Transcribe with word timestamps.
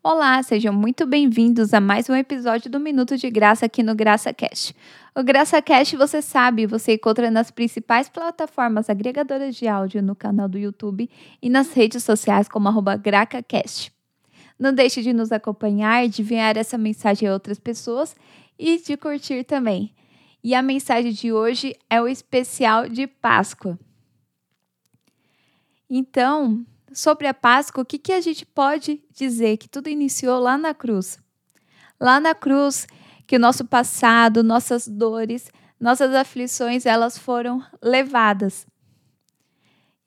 Olá, 0.00 0.40
sejam 0.44 0.72
muito 0.72 1.04
bem-vindos 1.04 1.74
a 1.74 1.80
mais 1.80 2.08
um 2.08 2.14
episódio 2.14 2.70
do 2.70 2.78
Minuto 2.78 3.16
de 3.16 3.28
Graça 3.28 3.66
aqui 3.66 3.82
no 3.82 3.96
Graça 3.96 4.32
Cast. 4.32 4.72
O 5.12 5.24
Graça 5.24 5.60
Cast, 5.60 5.96
você 5.96 6.22
sabe, 6.22 6.66
você 6.66 6.94
encontra 6.94 7.32
nas 7.32 7.50
principais 7.50 8.08
plataformas 8.08 8.88
agregadoras 8.88 9.56
de 9.56 9.66
áudio 9.66 10.00
no 10.00 10.14
canal 10.14 10.48
do 10.48 10.56
YouTube 10.56 11.10
e 11.42 11.50
nas 11.50 11.72
redes 11.72 12.04
sociais 12.04 12.48
como 12.48 12.70
GracaCast. 12.80 13.92
Não 14.56 14.72
deixe 14.72 15.02
de 15.02 15.12
nos 15.12 15.32
acompanhar, 15.32 16.08
de 16.08 16.22
enviar 16.22 16.56
essa 16.56 16.78
mensagem 16.78 17.28
a 17.28 17.32
outras 17.32 17.58
pessoas 17.58 18.14
e 18.56 18.80
de 18.80 18.96
curtir 18.96 19.42
também. 19.42 19.92
E 20.44 20.54
a 20.54 20.62
mensagem 20.62 21.10
de 21.10 21.32
hoje 21.32 21.74
é 21.90 22.00
o 22.00 22.06
especial 22.06 22.88
de 22.88 23.08
Páscoa. 23.08 23.76
Então, 25.90 26.64
sobre 26.92 27.26
a 27.26 27.34
Páscoa, 27.34 27.82
o 27.82 27.86
que, 27.86 27.98
que 27.98 28.12
a 28.12 28.20
gente 28.20 28.44
pode 28.44 29.02
dizer? 29.12 29.56
Que 29.56 29.68
tudo 29.68 29.88
iniciou 29.88 30.38
lá 30.38 30.56
na 30.56 30.74
cruz. 30.74 31.18
Lá 32.00 32.20
na 32.20 32.34
cruz, 32.34 32.86
que 33.26 33.36
o 33.36 33.38
nosso 33.38 33.64
passado, 33.64 34.42
nossas 34.42 34.86
dores, 34.88 35.50
nossas 35.78 36.14
aflições, 36.14 36.86
elas 36.86 37.18
foram 37.18 37.64
levadas. 37.82 38.66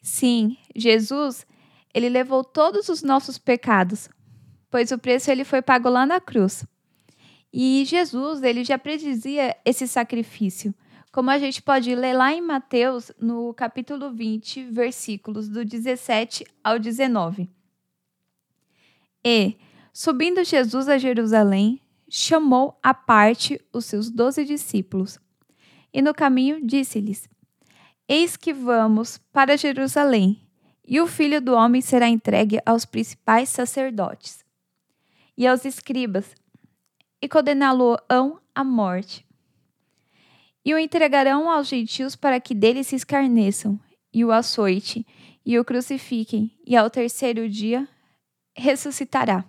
Sim, 0.00 0.56
Jesus, 0.74 1.46
ele 1.92 2.08
levou 2.08 2.42
todos 2.42 2.88
os 2.88 3.02
nossos 3.02 3.38
pecados, 3.38 4.08
pois 4.70 4.90
o 4.90 4.98
preço 4.98 5.30
ele 5.30 5.44
foi 5.44 5.60
pago 5.60 5.88
lá 5.88 6.06
na 6.06 6.20
cruz. 6.20 6.64
E 7.52 7.84
Jesus, 7.84 8.42
ele 8.42 8.64
já 8.64 8.78
predizia 8.78 9.56
esse 9.64 9.86
sacrifício 9.86 10.74
como 11.12 11.30
a 11.30 11.38
gente 11.38 11.60
pode 11.60 11.94
ler 11.94 12.14
lá 12.14 12.32
em 12.32 12.40
Mateus, 12.40 13.10
no 13.18 13.52
capítulo 13.52 14.12
20, 14.12 14.64
versículos 14.64 15.48
do 15.48 15.64
17 15.64 16.44
ao 16.62 16.78
19. 16.78 17.50
E, 19.24 19.56
subindo 19.92 20.44
Jesus 20.44 20.88
a 20.88 20.98
Jerusalém, 20.98 21.80
chamou 22.08 22.78
à 22.82 22.94
parte 22.94 23.60
os 23.72 23.86
seus 23.86 24.08
doze 24.08 24.44
discípulos. 24.44 25.18
E 25.92 26.00
no 26.00 26.14
caminho 26.14 26.64
disse-lhes: 26.64 27.28
Eis 28.08 28.36
que 28.36 28.52
vamos 28.52 29.18
para 29.32 29.56
Jerusalém, 29.56 30.40
e 30.86 31.00
o 31.00 31.08
filho 31.08 31.40
do 31.40 31.54
homem 31.54 31.80
será 31.80 32.08
entregue 32.08 32.60
aos 32.64 32.84
principais 32.84 33.48
sacerdotes 33.48 34.44
e 35.36 35.46
aos 35.46 35.64
escribas, 35.64 36.34
e 37.20 37.28
condená-lo-ão 37.28 38.40
à 38.54 38.62
morte 38.62 39.26
e 40.64 40.74
o 40.74 40.78
entregarão 40.78 41.50
aos 41.50 41.68
gentios 41.68 42.14
para 42.14 42.40
que 42.40 42.54
dele 42.54 42.84
se 42.84 42.96
escarneçam, 42.96 43.78
e 44.12 44.24
o 44.24 44.32
açoite, 44.32 45.06
e 45.44 45.58
o 45.58 45.64
crucifiquem, 45.64 46.50
e 46.66 46.76
ao 46.76 46.90
terceiro 46.90 47.48
dia 47.48 47.88
ressuscitará. 48.54 49.44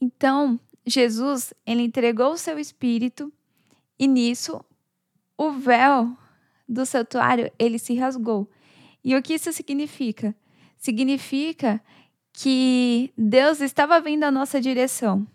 Então, 0.00 0.60
Jesus, 0.86 1.54
ele 1.64 1.82
entregou 1.82 2.32
o 2.32 2.38
seu 2.38 2.58
espírito, 2.58 3.32
e 3.98 4.06
nisso 4.06 4.62
o 5.38 5.50
véu 5.52 6.16
do 6.68 6.84
santuário, 6.84 7.50
ele 7.58 7.78
se 7.78 7.94
rasgou. 7.94 8.48
E 9.02 9.14
o 9.16 9.22
que 9.22 9.34
isso 9.34 9.52
significa? 9.52 10.34
Significa 10.76 11.80
que 12.32 13.12
Deus 13.16 13.60
estava 13.60 14.00
vindo 14.00 14.24
à 14.24 14.30
nossa 14.30 14.60
direção, 14.60 15.26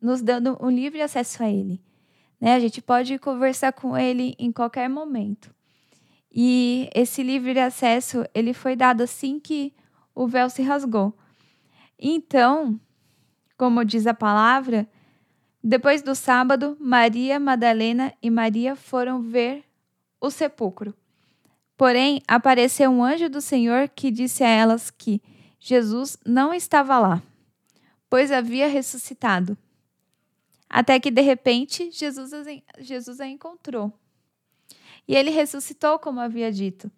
nos 0.00 0.22
dando 0.22 0.56
um 0.60 0.70
livre 0.70 1.02
acesso 1.02 1.42
a 1.42 1.50
ele. 1.50 1.82
Né? 2.40 2.54
A 2.54 2.60
gente 2.60 2.82
pode 2.82 3.18
conversar 3.18 3.72
com 3.72 3.96
ele 3.96 4.34
em 4.38 4.52
qualquer 4.52 4.88
momento. 4.88 5.54
E 6.30 6.90
esse 6.94 7.22
livre 7.22 7.58
acesso 7.60 8.24
ele 8.34 8.52
foi 8.52 8.74
dado 8.74 9.02
assim 9.02 9.38
que 9.38 9.72
o 10.14 10.26
véu 10.26 10.50
se 10.50 10.62
rasgou. 10.62 11.16
Então, 11.98 12.78
como 13.56 13.84
diz 13.84 14.06
a 14.06 14.14
palavra, 14.14 14.88
depois 15.62 16.02
do 16.02 16.14
sábado, 16.14 16.76
Maria 16.80 17.40
Madalena 17.40 18.12
e 18.20 18.28
Maria 18.30 18.76
foram 18.76 19.22
ver 19.22 19.64
o 20.20 20.30
sepulcro. 20.30 20.94
Porém, 21.76 22.20
apareceu 22.28 22.90
um 22.90 23.02
anjo 23.02 23.28
do 23.28 23.40
Senhor 23.40 23.88
que 23.88 24.10
disse 24.10 24.44
a 24.44 24.48
elas 24.48 24.90
que 24.90 25.22
Jesus 25.58 26.18
não 26.26 26.52
estava 26.52 26.98
lá, 26.98 27.22
pois 28.10 28.30
havia 28.30 28.68
ressuscitado. 28.68 29.56
Até 30.74 30.98
que, 30.98 31.08
de 31.08 31.20
repente, 31.20 31.88
Jesus, 31.92 32.32
Jesus 32.80 33.20
a 33.20 33.28
encontrou. 33.28 33.92
E 35.06 35.14
ele 35.14 35.30
ressuscitou, 35.30 36.00
como 36.00 36.18
havia 36.18 36.50
dito. 36.50 36.90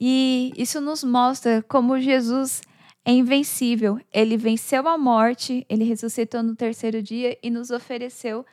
E 0.00 0.54
isso 0.56 0.80
nos 0.80 1.04
mostra 1.04 1.62
como 1.62 2.00
Jesus 2.00 2.62
é 3.04 3.12
invencível. 3.12 4.00
Ele 4.10 4.38
venceu 4.38 4.88
a 4.88 4.96
morte, 4.96 5.66
ele 5.68 5.84
ressuscitou 5.84 6.42
no 6.42 6.56
terceiro 6.56 7.02
dia 7.02 7.38
e 7.42 7.50
nos 7.50 7.70
ofereceu 7.70 8.46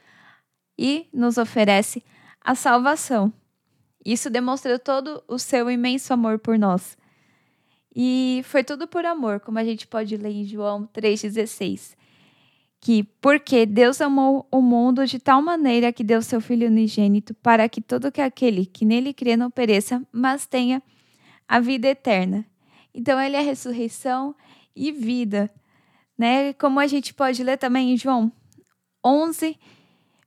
e 0.77 1.07
nos 1.13 1.37
oferece 1.37 2.03
a 2.41 2.53
salvação. 2.55 3.31
Isso 4.05 4.29
demonstrou 4.29 4.77
todo 4.77 5.23
o 5.29 5.39
seu 5.39 5.71
imenso 5.71 6.13
amor 6.13 6.39
por 6.39 6.59
nós. 6.59 6.97
E 7.95 8.41
foi 8.43 8.65
tudo 8.65 8.85
por 8.85 9.05
amor, 9.05 9.39
como 9.39 9.59
a 9.59 9.63
gente 9.63 9.87
pode 9.87 10.17
ler 10.17 10.31
em 10.31 10.43
João 10.43 10.85
3,16 10.93 12.02
que 12.83 13.01
porque 13.21 13.65
Deus 13.65 14.01
amou 14.01 14.45
o 14.51 14.61
mundo 14.61 15.07
de 15.07 15.17
tal 15.17 15.41
maneira 15.41 15.93
que 15.93 16.03
deu 16.03 16.21
seu 16.21 16.41
Filho 16.41 16.67
unigênito 16.67 17.33
para 17.35 17.69
que 17.69 17.79
todo 17.79 18.11
que 18.11 18.19
aquele 18.19 18.65
que 18.65 18.83
nele 18.83 19.13
crê 19.13 19.37
não 19.37 19.49
pereça, 19.49 20.05
mas 20.11 20.45
tenha 20.45 20.83
a 21.47 21.61
vida 21.61 21.87
eterna. 21.87 22.45
Então 22.93 23.17
ele 23.21 23.37
é 23.37 23.39
ressurreição 23.39 24.35
e 24.75 24.91
vida, 24.91 25.49
né? 26.17 26.51
Como 26.51 26.77
a 26.77 26.85
gente 26.85 27.13
pode 27.13 27.41
ler 27.41 27.57
também 27.57 27.93
em 27.93 27.97
João 27.97 28.29
11, 29.05 29.57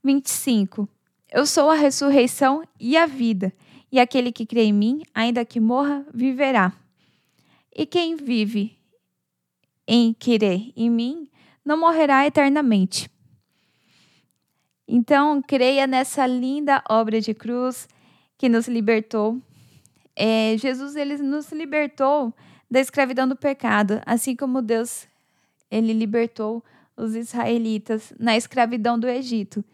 25. 0.02 0.88
Eu 1.30 1.44
sou 1.44 1.68
a 1.68 1.74
ressurreição 1.74 2.66
e 2.80 2.96
a 2.96 3.04
vida, 3.04 3.52
e 3.92 4.00
aquele 4.00 4.32
que 4.32 4.46
crê 4.46 4.62
em 4.62 4.72
mim, 4.72 5.02
ainda 5.12 5.44
que 5.44 5.60
morra, 5.60 6.06
viverá. 6.10 6.72
E 7.70 7.84
quem 7.84 8.16
vive 8.16 8.78
em 9.86 10.14
crer 10.14 10.72
em 10.74 10.88
mim, 10.88 11.28
não 11.66 11.76
morrerá 11.76 12.24
eternamente. 12.24 13.10
Então, 14.86 15.42
creia 15.42 15.84
nessa 15.84 16.24
linda 16.24 16.82
obra 16.88 17.20
de 17.20 17.34
cruz 17.34 17.88
que 18.38 18.48
nos 18.48 18.68
libertou. 18.68 19.42
É, 20.14 20.56
Jesus 20.56 20.94
ele 20.94 21.16
nos 21.18 21.50
libertou 21.50 22.32
da 22.70 22.78
escravidão 22.78 23.26
do 23.26 23.34
pecado, 23.34 24.00
assim 24.06 24.36
como 24.36 24.62
Deus 24.62 25.08
ele 25.68 25.92
libertou 25.92 26.62
os 26.96 27.16
israelitas 27.16 28.12
na 28.18 28.36
escravidão 28.36 28.96
do 28.96 29.08
Egito. 29.08 29.64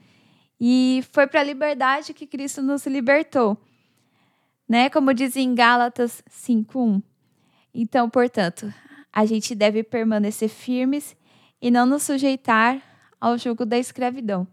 E 0.59 1.05
foi 1.13 1.27
para 1.27 1.41
a 1.41 1.45
liberdade 1.45 2.15
que 2.15 2.27
Cristo 2.27 2.63
nos 2.63 2.87
libertou. 2.87 3.59
Né? 4.67 4.89
Como 4.89 5.13
diz 5.13 5.37
em 5.37 5.55
Gálatas 5.55 6.23
5:1. 6.31 7.03
Então, 7.75 8.09
portanto, 8.09 8.73
a 9.13 9.27
gente 9.27 9.55
deve 9.55 9.83
permanecer 9.83 10.49
firmes 10.49 11.15
e 11.63 11.71
não 11.71 11.87
nos 11.87 12.03
sujeitar 12.03 12.83
ao 13.21 13.39
jugo 13.39 13.65
da 13.65 13.79
escravidão. 13.79 14.49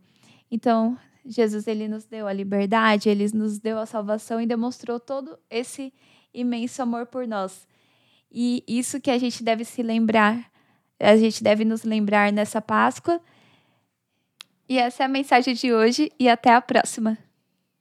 Então, 0.51 0.95
Jesus 1.25 1.67
ele 1.67 1.87
nos 1.87 2.05
deu 2.05 2.27
a 2.27 2.33
liberdade, 2.33 3.09
ele 3.09 3.27
nos 3.33 3.57
deu 3.57 3.79
a 3.79 3.85
salvação 3.87 4.39
e 4.39 4.45
demonstrou 4.45 4.99
todo 4.99 5.37
esse 5.49 5.91
imenso 6.31 6.81
amor 6.83 7.07
por 7.07 7.27
nós. 7.27 7.67
E 8.31 8.63
isso 8.67 9.01
que 9.01 9.09
a 9.09 9.17
gente 9.17 9.43
deve 9.43 9.65
se 9.65 9.81
lembrar, 9.81 10.51
a 10.99 11.17
gente 11.17 11.43
deve 11.43 11.65
nos 11.65 11.83
lembrar 11.83 12.31
nessa 12.31 12.61
Páscoa. 12.61 13.19
E 14.67 14.77
essa 14.77 15.01
é 15.01 15.05
a 15.07 15.09
mensagem 15.09 15.55
de 15.55 15.73
hoje 15.73 16.11
e 16.19 16.29
até 16.29 16.53
a 16.53 16.61
próxima. 16.61 17.17